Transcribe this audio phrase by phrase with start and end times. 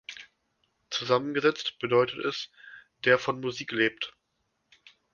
[0.89, 2.49] Zusammengesetzt bedeutet es
[3.05, 4.17] „der von Musik lebt“.